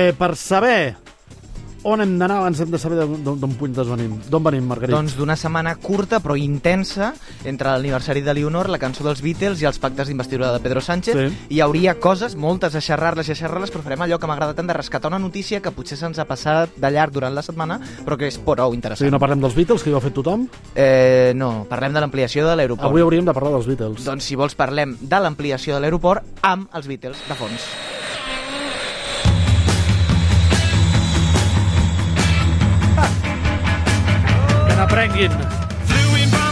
[0.00, 0.94] Eh, per saber
[1.82, 4.12] on hem d'anar abans hem de saber d'on puntes venim.
[4.30, 4.94] D'on venim, Margarit?
[4.94, 7.08] Doncs d'una setmana curta però intensa
[7.42, 11.18] entre l'aniversari de Leonor, la cançó dels Beatles i els pactes d'investidura de Pedro Sánchez.
[11.18, 11.56] Sí.
[11.56, 14.70] Hi hauria coses, moltes, a xerrar-les i a xerrar-les, però farem allò que m'agrada tant
[14.70, 18.14] de rescatar una notícia que potser se'ns ha passat de llarg durant la setmana, però
[18.22, 19.02] que és prou interessant.
[19.02, 20.46] sigui, no parlem dels Beatles, que ho ha fet tothom?
[20.78, 22.86] eh, no, parlem de l'ampliació de l'aeroport.
[22.86, 24.06] Avui hauríem de parlar dels Beatles.
[24.06, 27.72] Doncs si vols parlem de l'ampliació de l'aeroport amb els Beatles de fons.
[34.88, 35.57] Que n'aprenguin.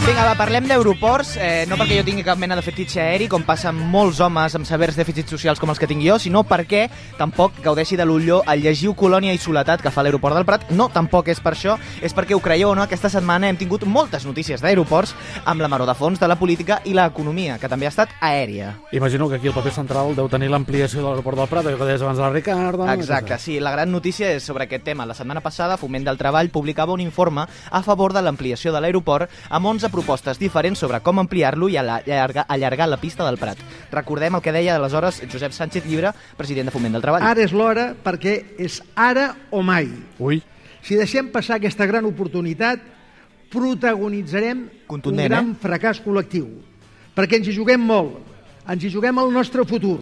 [0.07, 3.43] Vinga, va, parlem d'aeroports, eh, no perquè jo tingui cap mena de fetitxe aeri, com
[3.43, 6.85] passa amb molts homes amb severs dèficits socials com els que tinc jo, sinó perquè
[7.19, 10.69] tampoc gaudeixi de l'ulló el llegiu colònia i soledat que fa l'aeroport del Prat.
[10.71, 11.75] No, tampoc és per això,
[12.07, 15.67] és perquè ho creieu o no, aquesta setmana hem tingut moltes notícies d'aeroports amb la
[15.67, 18.77] maró de fons de la política i l'economia, que també ha estat aèria.
[18.95, 22.07] Imagino que aquí el paper central deu tenir l'ampliació de l'aeroport del Prat, que deies
[22.07, 22.95] abans de la Ricarda...
[22.95, 25.03] Exacte, sí, la gran notícia és sobre aquest tema.
[25.03, 29.35] La setmana passada, Foment del Treball publicava un informe a favor de l'ampliació de l'aeroport
[29.51, 33.63] amb 11 propostes diferents sobre com ampliar-lo i allargar, allargar la pista del Prat.
[33.95, 37.25] Recordem el que deia aleshores Josep Sánchez Llibre, president de Foment del Treball.
[37.25, 39.89] Ara és l'hora perquè és ara o mai.
[40.21, 40.43] Ui,
[40.87, 42.79] Si deixem passar aquesta gran oportunitat,
[43.51, 45.57] protagonitzarem Contundent, un gran eh?
[45.59, 46.47] fracàs col·lectiu.
[47.17, 48.21] Perquè ens hi juguem molt.
[48.71, 49.97] Ens hi juguem el nostre futur.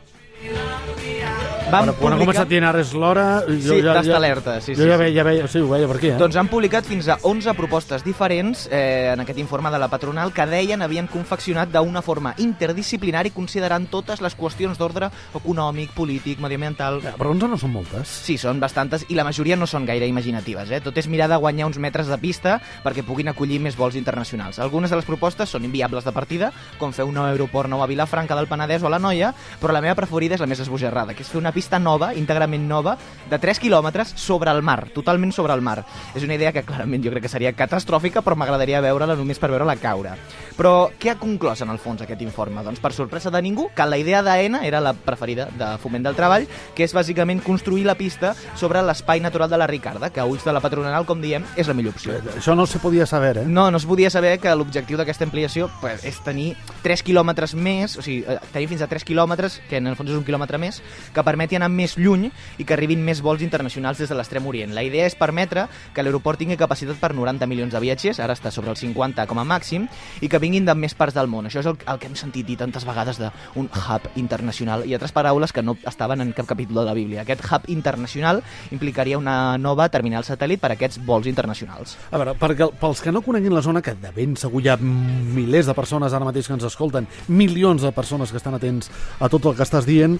[1.75, 3.25] Van quan ha començat dient ara és l'hora...
[3.49, 5.03] jo Sí, d'estar alerta, sí, jo sí, ja, sí.
[5.03, 6.19] veia, ja veia, sí, ho veia per aquí, eh?
[6.21, 10.33] Doncs han publicat fins a 11 propostes diferents eh, en aquest informe de la patronal
[10.35, 17.01] que deien havien confeccionat d'una forma interdisciplinari considerant totes les qüestions d'ordre econòmic, polític, mediambiental...
[17.03, 18.15] Eh, Però 11 no són moltes.
[18.25, 20.71] Sí, són bastantes i la majoria no són gaire imaginatives.
[20.71, 20.83] Eh?
[20.85, 24.61] Tot és mirar de guanyar uns metres de pista perquè puguin acollir més vols internacionals.
[24.63, 27.91] Algunes de les propostes són inviables de partida, com fer un nou aeroport nou a
[27.91, 31.15] Vilafranca del Penedès o a la Noia, però la meva preferida és la més esbojarrada,
[31.17, 32.97] que és fer una pista nova, íntegrament nova,
[33.31, 35.85] de 3 quilòmetres sobre el mar, totalment sobre el mar.
[36.15, 39.51] És una idea que clarament jo crec que seria catastròfica, però m'agradaria veure-la només per
[39.51, 40.15] veure-la caure.
[40.55, 42.63] Però què ha conclòs en el fons aquest informe?
[42.63, 46.15] Doncs per sorpresa de ningú, que la idea d'AENA era la preferida de Foment del
[46.15, 46.47] Treball,
[46.77, 50.45] que és bàsicament construir la pista sobre l'espai natural de la Ricarda, que a ulls
[50.45, 52.21] de la patronal, com diem, és la millor opció.
[52.37, 53.47] Això no se podia saber, eh?
[53.47, 56.53] No, no es podia saber que l'objectiu d'aquesta ampliació pues, és tenir
[56.85, 60.13] 3 quilòmetres més, o sigui, eh, tenir fins a 3 quilòmetres, que en el fons
[60.13, 60.83] és un quilòmetre més,
[61.15, 64.73] que permeti anar més lluny i que arribin més vols internacionals des de l'extrem orient.
[64.75, 68.51] La idea és permetre que l'aeroport tingui capacitat per 90 milions de viatgers, ara està
[68.51, 69.87] sobre els 50 com a màxim,
[70.25, 71.47] i que vinguin de més parts del món.
[71.47, 75.13] Això és el, el que hem sentit dir tantes vegades d'un hub internacional i altres
[75.13, 77.23] paraules que no estaven en cap capítol de la Bíblia.
[77.23, 78.41] Aquest hub internacional
[78.73, 81.99] implicaria una nova terminal satèl·lit per a aquests vols internacionals.
[82.11, 84.79] A veure, perquè, pels que no coneguin la zona, que de ben segur hi ha
[84.81, 88.91] milers de persones ara mateix que ens escolten, milions de persones que estan atents
[89.21, 90.19] a tot el que estàs dient,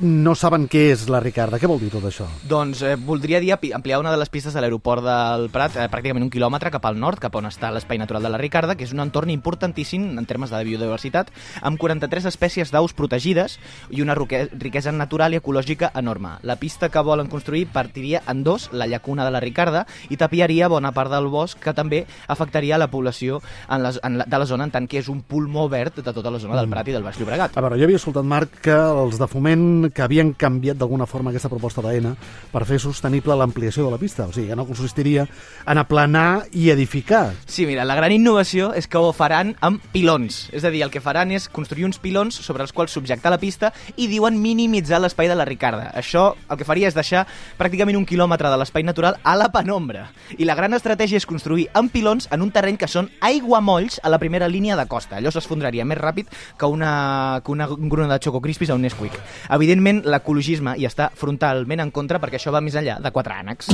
[0.00, 1.58] no saben què és la Ricarda.
[1.60, 2.26] Què vol dir tot això?
[2.48, 6.26] Doncs eh, voldria dir ampliar una de les pistes de l'aeroport del Prat, eh, pràcticament
[6.26, 8.92] un quilòmetre cap al nord, cap on està l'espai natural de la Ricarda, que és
[8.92, 11.30] un entorn importantíssim en termes de biodiversitat,
[11.62, 13.58] amb 43 espècies d'aus protegides
[13.90, 16.36] i una riquesa natural i ecològica enorme.
[16.42, 20.68] La pista que volen construir partiria en dos, la llacuna de la Ricarda, i tapiaria
[20.68, 23.40] bona part del bosc, que també afectaria la població
[23.70, 26.12] en la, en la, de la zona, en tant que és un pulmó verd de
[26.12, 27.56] tota la zona del Prat i del Baix Llobregat.
[27.56, 31.30] A veure, jo havia escoltat, Marc, que els de Foment que havien canviat d'alguna forma
[31.30, 32.14] aquesta proposta d'AENA
[32.52, 34.26] per fer sostenible l'ampliació de la pista.
[34.26, 35.26] O sigui, que no consistiria
[35.66, 37.34] en aplanar i edificar.
[37.46, 40.46] Sí, mira, la gran innovació és que ho faran amb pilons.
[40.52, 43.40] És a dir, el que faran és construir uns pilons sobre els quals subjectar la
[43.42, 45.90] pista i diuen minimitzar l'espai de la Ricarda.
[45.94, 47.26] Això el que faria és deixar
[47.58, 50.08] pràcticament un quilòmetre de l'espai natural a la penombra.
[50.38, 54.12] I la gran estratègia és construir amb pilons en un terreny que són aiguamolls a
[54.12, 55.18] la primera línia de costa.
[55.18, 59.14] Allò s'esfondraria més ràpid que una, que una gruna de Choco Crispis a un Nesquik.
[59.50, 59.75] Evidentment,
[60.06, 63.72] l'ecologisme hi està frontalment en contra perquè això va més enllà de quatre ànecs.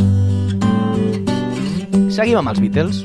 [2.13, 3.05] Seguim amb els Beatles.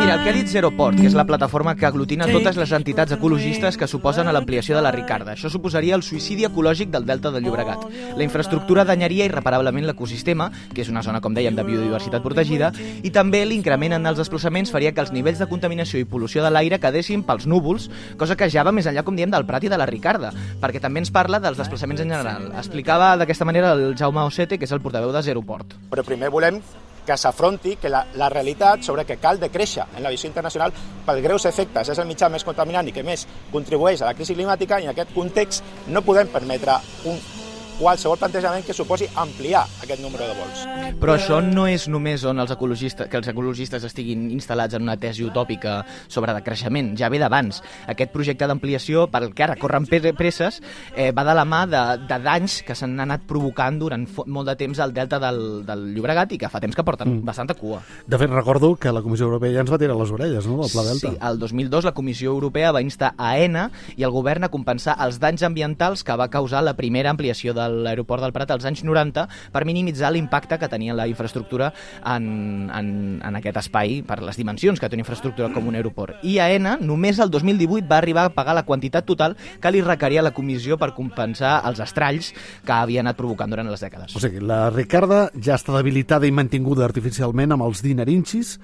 [0.00, 3.14] Mira, el que ha dit Zeroport, que és la plataforma que aglutina totes les entitats
[3.14, 5.36] ecologistes que suposen a l'ampliació de la Ricarda.
[5.36, 7.84] Això suposaria el suïcidi ecològic del delta del Llobregat.
[8.18, 12.72] La infraestructura danyaria irreparablement l'ecosistema, que és una zona, com dèiem, de biodiversitat protegida,
[13.06, 16.50] i també l'increment en els desplaçaments faria que els nivells de contaminació i pol·lució de
[16.50, 17.86] l'aire quedessin pels núvols,
[18.18, 20.82] cosa que ja va més enllà, com diem, del Prat i de la Ricarda, perquè
[20.82, 22.50] també ens parla dels desplaçaments en general.
[22.58, 25.78] Explicava d'aquesta manera el Jaume Osete, que és el portaveu de Zeroport.
[25.90, 26.60] però primer volem
[27.06, 30.74] que s'afronti que la, la realitat sobre que cal decréixer en la visió internacional
[31.06, 31.94] pels greus efectes.
[31.94, 34.94] És el mitjà més contaminant i que més contribueix a la crisi climàtica i en
[34.94, 37.35] aquest context no podem permetre un
[37.78, 40.62] qualsevol plantejament que suposi ampliar aquest número de vols.
[41.00, 44.96] Però això no és només on els ecologistes, que els ecologistes estiguin instal·lats en una
[45.00, 45.78] tesi utòpica
[46.08, 47.62] sobre decreixement, ja ve d'abans.
[47.92, 50.62] Aquest projecte d'ampliació, pel que ara corren presses,
[50.96, 54.56] eh, va de la mà de, de danys que s'han anat provocant durant molt de
[54.56, 57.26] temps al delta del, del Llobregat i que fa temps que porten mm.
[57.28, 57.82] bastanta cua.
[58.06, 60.72] De fet, recordo que la Comissió Europea ja ens va tirar les orelles, no?, del
[60.72, 61.12] Pla Delta.
[61.12, 64.96] Sí, el 2002 la Comissió Europea va instar a ENA i el govern a compensar
[65.04, 68.84] els danys ambientals que va causar la primera ampliació de l'aeroport del Prat als anys
[68.86, 71.72] 90 per minimitzar l'impacte que tenia la infraestructura
[72.04, 72.88] en, en,
[73.24, 76.22] en aquest espai per les dimensions que té una infraestructura com un aeroport.
[76.26, 80.24] I AENA només el 2018 va arribar a pagar la quantitat total que li requeria
[80.24, 82.32] la comissió per compensar els estralls
[82.66, 84.16] que havia anat provocant durant les dècades.
[84.16, 88.56] O sigui, la Ricarda ja està debilitada i mantinguda artificialment amb els dinarinxis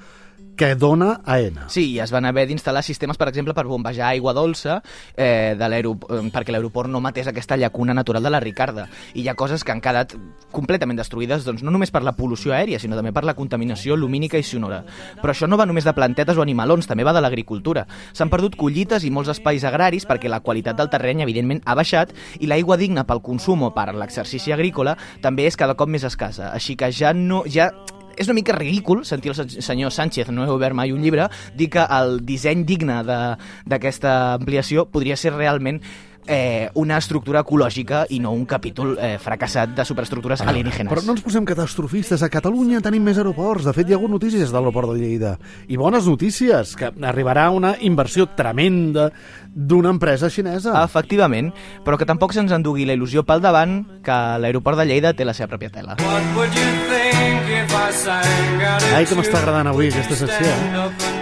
[0.56, 1.68] que dona AENA.
[1.72, 4.80] Sí, i es van haver d'instal·lar sistemes, per exemple, per bombejar aigua dolça
[5.16, 8.88] eh, de eh, perquè l'aeroport no matés aquesta llacuna natural de la Ricarda.
[9.14, 10.14] I hi ha coses que han quedat
[10.52, 14.38] completament destruïdes, doncs, no només per la pol·lució aèria, sinó també per la contaminació lumínica
[14.38, 14.82] i sonora.
[15.22, 17.86] Però això no va només de plantetes o animalons, també va de l'agricultura.
[18.12, 22.12] S'han perdut collites i molts espais agraris perquè la qualitat del terreny, evidentment, ha baixat
[22.40, 26.52] i l'aigua digna pel consum o per l'exercici agrícola també és cada cop més escassa.
[26.52, 27.44] Així que ja no...
[27.48, 27.72] Ja
[28.16, 31.28] és una mica ridícul sentir el sen- senyor Sánchez, no he obert mai un llibre,
[31.54, 35.80] dir que el disseny digne d'aquesta ampliació podria ser realment
[36.26, 40.92] eh, una estructura ecològica i no un capítol eh, fracassat de superestructures alienígenes.
[40.92, 42.22] Però no ens posem catastrofistes.
[42.22, 43.66] A Catalunya tenim més aeroports.
[43.68, 45.36] De fet, hi ha hagut notícies de l'aeroport de Lleida.
[45.68, 49.10] I bones notícies, que arribarà una inversió tremenda
[49.52, 50.76] d'una empresa xinesa.
[50.84, 51.52] Efectivament,
[51.84, 55.34] però que tampoc se'ns endugui la il·lusió pel davant que l'aeroport de Lleida té la
[55.36, 55.98] seva pròpia tela.
[58.92, 60.48] Ai, que m'està agradant avui aquesta secció.
[60.48, 61.21] Eh?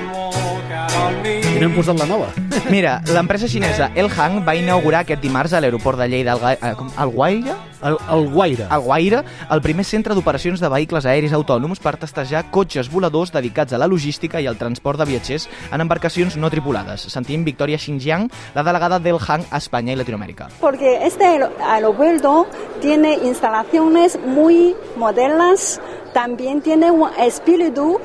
[1.00, 2.26] I no hem posat la nova.
[2.70, 6.52] Mira, l'empresa xinesa El Hang va inaugurar aquest dimarts a l'aeroport de Lleida al, Ga-
[6.61, 8.67] eh, com- al Guaire, El, el Guaire.
[8.69, 13.73] a Guaire, el primer centre d'operacions de vehicles aèris autònoms per testejar cotxes voladors dedicats
[13.73, 17.00] a la logística i al transport de viatgers en embarcacions no tripulades.
[17.08, 20.49] Sentim Victoria Xinjiang, la delegada del Hang a Espanya i Latinoamèrica.
[20.61, 22.47] Porque este aer- aeropuerto
[22.82, 25.81] tiene instalaciones muy modernas,
[26.12, 27.99] también tiene un espíritu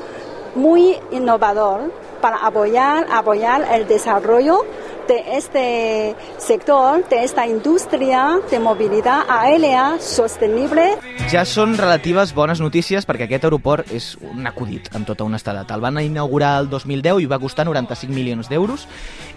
[0.55, 1.91] muy innovador
[2.25, 4.65] para apoyar, apoyar el desarrollo
[5.07, 10.97] de este sector, de esta industria de movilidad aérea sostenible.
[11.29, 15.69] Ja són relatives bones notícies perquè aquest aeroport és un acudit amb tota honestedat.
[15.69, 18.87] El van inaugurar el 2010 i va costar 95 milions d'euros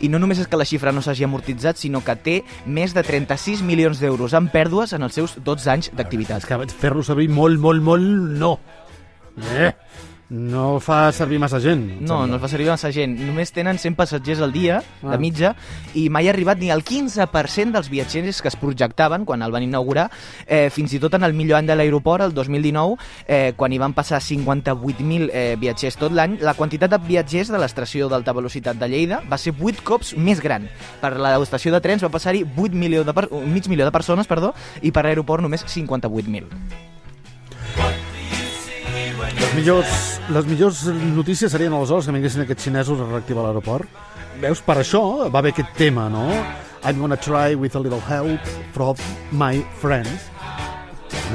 [0.00, 3.04] i no només és que la xifra no s'hagi amortitzat, sinó que té més de
[3.04, 6.40] 36 milions d'euros en pèrdues en els seus 12 anys d'activitat.
[6.40, 8.56] És que fer-lo servir molt, molt, molt, no.
[9.52, 9.74] Eh,
[10.30, 11.86] no fa servir massa gent.
[12.02, 12.26] No, sembla.
[12.26, 13.14] no es va servir massa gent.
[13.24, 15.12] Només tenen 100 passatgers al dia, Ah.
[15.12, 15.54] de mitja,
[15.94, 19.62] i mai ha arribat ni al 15% dels viatgers que es projectaven quan el van
[19.62, 20.10] inaugurar.
[20.46, 22.96] Eh, fins i tot en el millor any de l'aeroport, el 2019,
[23.26, 27.58] eh, quan hi van passar 58.000 eh, viatgers tot l'any, la quantitat de viatgers de
[27.58, 30.68] l'estació d'alta velocitat de Lleida va ser 8 cops més gran.
[31.00, 33.30] Per l'estació de trens va passar-hi 8 milió de per...
[33.46, 34.52] mig milió de persones, perdó,
[34.82, 36.97] i per l'aeroport només 58.000.
[39.48, 39.92] Les millors,
[40.28, 40.80] les millors
[41.16, 43.88] notícies serien aleshores que vinguessin aquests xinesos a reactivar l'aeroport.
[44.42, 45.00] Veus, per això
[45.32, 46.26] va haver aquest tema, no?
[46.84, 48.44] I'm gonna try with a little help
[48.76, 49.00] from
[49.32, 50.28] my friends.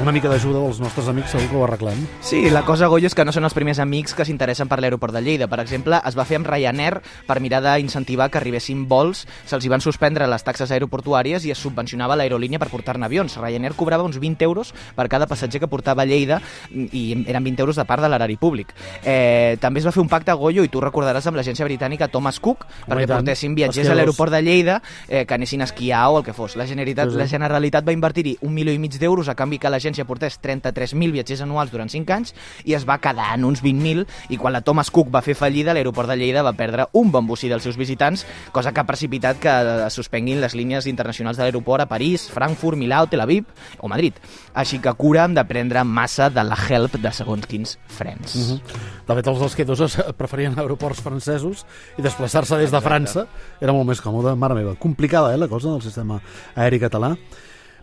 [0.02, 2.00] Una mica d'ajuda dels nostres amics segur que ho arreglem.
[2.20, 5.14] Sí, la cosa, Goyo, és que no són els primers amics que s'interessen per l'aeroport
[5.14, 5.46] de Lleida.
[5.48, 6.98] Per exemple, es va fer amb Ryanair
[7.28, 11.62] per mirar d'incentivar que arribessin vols, se'ls hi van suspendre les taxes aeroportuàries i es
[11.62, 13.36] subvencionava l'aerolínia per portar-ne avions.
[13.38, 16.40] Ryanair cobrava uns 20 euros per cada passatger que portava a Lleida
[16.74, 18.74] i eren 20 euros de part de l'erari públic.
[19.04, 22.40] Eh, també es va fer un pacte, Goyo, i tu recordaràs amb l'agència britànica Thomas
[22.42, 26.18] Cook, Home, perquè portessin viatgers a l'aeroport de Lleida eh, que anessin a esquiar o
[26.18, 26.58] el que fos.
[26.58, 27.22] La Generalitat, Sí, sí.
[27.22, 31.12] la Generalitat va invertir-hi un milió i mig d'euros a canvi que l'agència portés 33.000
[31.12, 32.32] viatgers anuals durant 5 anys
[32.64, 35.74] i es va quedar en uns 20.000 i quan la Thomas Cook va fer fallida
[35.76, 39.40] l'aeroport de Lleida va perdre un bon bocí dels seus visitants, cosa que ha precipitat
[39.40, 39.52] que
[39.84, 43.44] es suspenguin les línies internacionals de l'aeroport a París, Frankfurt, Milà, Tel Aviv
[43.80, 44.16] o Madrid.
[44.54, 48.36] Així que cura hem de prendre massa de la help de segons quins frens.
[48.36, 48.60] Mhm.
[49.06, 51.66] De fet, els esquiadors preferien aeroports francesos
[51.98, 53.26] i desplaçar-se des de França
[53.60, 54.36] era molt més còmode.
[54.36, 56.20] Mare meva, complicada, eh, la cosa del sistema
[56.54, 57.16] aeri català.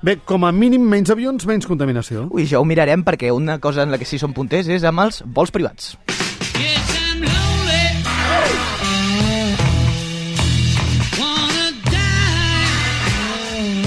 [0.02, 2.24] Bé, com a mínim, menys avions, menys contaminació.
[2.34, 4.98] Ui, ja ho mirarem perquè una cosa en la que sí som punters és amb
[5.04, 5.94] els vols privats.
[6.58, 8.02] Yes, I'm lonely.
[11.22, 12.02] Wanna die.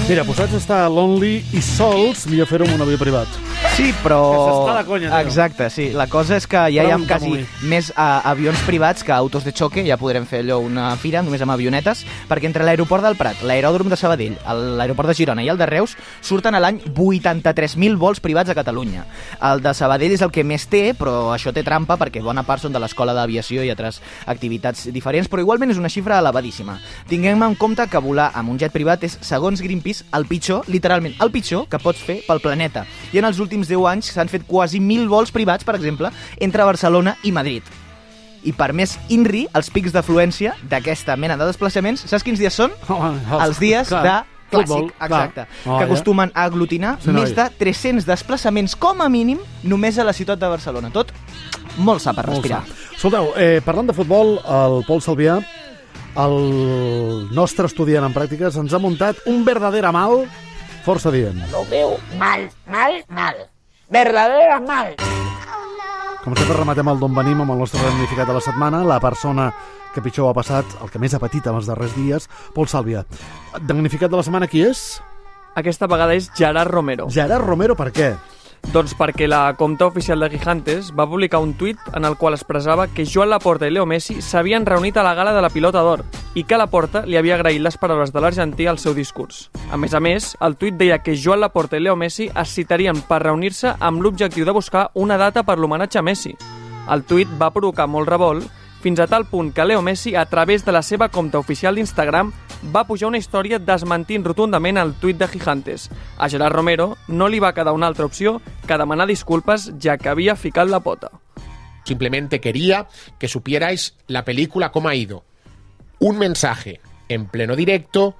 [0.07, 3.44] Mira, posats a estar lonely i sols, millor fer-ho amb un avió privat.
[3.75, 4.19] Sí, però...
[4.31, 5.19] Que s'està de conya, tio.
[5.27, 5.89] Exacte, sí.
[5.91, 7.31] La cosa és que ja hi ha quasi
[7.67, 11.41] més uh, avions privats que autos de xoque, ja podrem fer allò una fira només
[11.43, 15.49] amb avionetes, perquè entre l'aeroport del Prat, l'aeròdrom de Sabadell, el- l'aeroport de Girona i
[15.51, 19.03] el de Reus surten a l'any 83.000 vols privats a Catalunya.
[19.43, 22.63] El de Sabadell és el que més té, però això té trampa perquè bona part
[22.63, 26.77] són de l'escola d'aviació i altres activitats diferents, però igualment és una xifra elevadíssima.
[27.11, 31.15] Tinguem en compte que volar amb un jet privat és, segons Greenpeace, el pitjor, literalment
[31.19, 32.85] el pitjor que pots fer pel planeta.
[33.11, 36.11] I en els últims 10 anys s'han fet quasi 1.000 vols privats, per exemple,
[36.43, 37.63] entre Barcelona i Madrid.
[38.45, 42.75] I per més INRI, els pics d'afluència d'aquesta mena de desplaçaments, saps quins dies són?
[43.45, 44.17] Els dies Clar, de
[44.51, 45.73] futbol, clàssic, exacte, clar.
[45.73, 50.05] Oh, que acostumen a aglutinar Sí, més de 300 desplaçaments com a mínim només a
[50.05, 50.91] la ciutat de Barcelona.
[50.93, 51.15] Tot
[51.81, 52.61] molt sa per respirar.
[52.95, 55.39] Escolteu, eh, parlant de futbol, el Pol Salvià,
[56.15, 60.23] el nostre estudiant en pràctiques, ens ha muntat un verdader mal
[60.85, 61.41] força dient.
[61.51, 63.35] Lo veo mal, mal, mal.
[63.89, 64.93] Verdadera mal.
[66.23, 69.49] Com sempre, rematem el d'on venim amb el nostre damnificat de la setmana, la persona
[69.93, 73.05] que pitjor ha passat, el que més ha patit en els darrers dies, Pol Sàlvia.
[73.61, 74.85] Damnificat de la setmana qui és?
[75.55, 77.07] Aquesta vegada és Gerard Romero.
[77.13, 78.09] Gerard Romero, per què?
[78.73, 82.87] Doncs perquè la compta oficial de Gigantes va publicar un tuit en el qual expressava
[82.87, 86.03] que Joan Laporta i Leo Messi s'havien reunit a la gala de la pilota d'or
[86.35, 89.49] i que Laporta li havia agraït les paraules de l'argentí al seu discurs.
[89.71, 92.99] A més a més, el tuit deia que Joan Laporta i Leo Messi es citarien
[93.07, 96.35] per reunir-se amb l'objectiu de buscar una data per l'homenatge a Messi.
[96.91, 100.63] El tuit va provocar molt revolt fins a tal punt que Leo Messi, a través
[100.63, 102.27] de la seva compta oficial d'Instagram,
[102.69, 105.87] va pujar una història desmentint rotundament el tuit de Gigantes.
[106.21, 108.35] A Gerard Romero no li va quedar una altra opció
[108.67, 111.09] que demanar disculpes ja que havia ficat la pota.
[111.83, 112.85] Simplemente quería
[113.17, 115.23] que supierais la película cómo ha ido.
[115.97, 118.13] Un mensaje en pleno directo.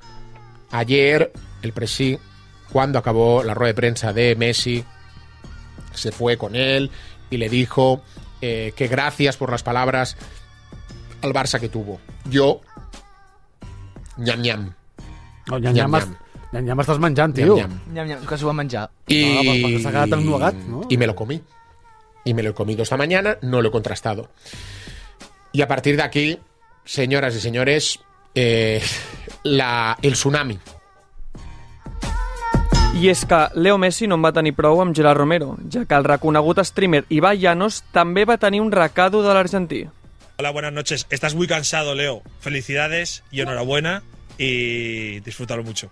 [0.72, 1.32] Ayer
[1.62, 2.18] el presi,
[2.72, 4.84] cuando acabó la rueda de prensa de Messi,
[5.94, 6.90] se fue con él
[7.30, 8.02] y le dijo
[8.42, 10.18] eh, que gracias por las palabras
[11.22, 12.00] al Barça que tuvo.
[12.30, 12.62] Yo,
[14.18, 14.74] ñam ñam.
[15.48, 16.12] No, nyam-nyam, Nyam-nyam.
[16.14, 17.56] es- nyam-nyam estàs menjant, tio.
[17.56, 17.80] Nyam-nyam.
[17.94, 18.90] Nyam, nyam, que s'ho va menjar.
[19.08, 20.82] Y, Ah, pues porque se ha quedado tan nugat, ¿no?
[20.90, 21.42] y me lo comí.
[22.24, 24.30] Y me lo he comido esta mañana, no lo he contrastado.
[25.52, 26.40] Y a partir de aquí,
[26.84, 28.00] señoras y señores,
[28.34, 28.82] eh,
[29.44, 30.58] la, el tsunami.
[32.96, 35.96] I és que Leo Messi no en va tenir prou amb Gerard Romero, ja que
[35.98, 39.82] el reconegut streamer Ibai Llanos també va tenir un recado de l'argentí.
[40.38, 41.08] Hola, buenas noches.
[41.10, 42.22] Estás muy cansado, Leo.
[42.40, 44.04] Felicidades y enhorabuena
[44.38, 45.90] y disfrútalo mucho.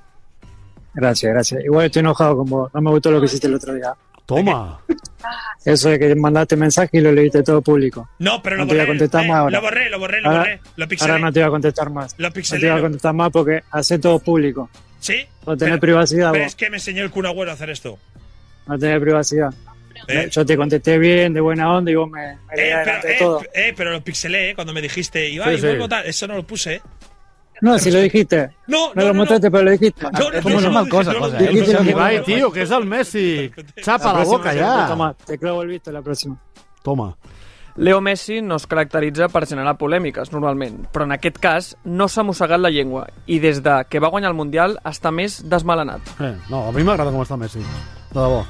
[0.93, 1.63] Gracias, gracias.
[1.63, 2.71] Igual estoy enojado con vos.
[2.73, 3.93] No me gustó lo que hiciste el otro día.
[4.25, 4.79] Toma.
[5.65, 8.09] Eso de que mandaste mensaje y lo leíste todo público.
[8.19, 9.51] No, pero lo No te voy a contestar eh, más ahora.
[9.57, 10.59] Lo borré, lo borré, lo Ahora- borré.
[10.75, 11.11] Lo pixelé.
[11.11, 12.15] Ahora no te voy a contestar más.
[12.17, 12.69] Lo No te pixelé.
[12.69, 14.69] voy a contestar más porque hace todo público.
[14.99, 15.25] ¿Sí?
[15.47, 16.51] No tener Pero- privacidad, Pero vos.
[16.51, 17.97] es que me enseñó el Kun Agüero a hacer esto.
[18.67, 19.53] No tener privacidad.
[20.07, 20.27] ¿Eh?
[20.31, 23.15] Yo te contesté bien, de buena onda, y vos me, me Eh, pero, de eh,
[23.19, 23.41] todo.
[23.53, 25.67] eh, pero lo pixelé eh, cuando me dijiste, Ibai, Sí, sí.
[25.67, 26.05] vuelvo tal.
[26.05, 26.81] Eso no lo puse, ¿eh?
[27.61, 28.49] No, si lo dijiste.
[28.67, 30.05] No, Me lo mostraste, pero lo dijiste.
[30.19, 30.83] Yo no, ¿Cómo no, no?
[30.83, 31.37] no, cosa, cosa.
[31.37, 33.51] Dijiste lo que- Ibai, tio, que és el Messi.
[33.81, 34.87] Xapa la, próxima boca ja.
[34.89, 36.35] Toma, te clavo el visto la próxima.
[36.83, 37.15] Toma.
[37.75, 42.21] Leo Messi no es caracteritza per generar polèmiques, normalment, però en aquest cas no s'ha
[42.21, 46.01] mossegat la llengua i des de que va guanyar el Mundial està més desmalenat.
[46.19, 47.63] Eh, no, a mi m'agrada com està Messi.
[47.63, 48.41] De debò.